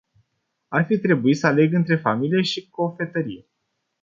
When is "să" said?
1.37-1.47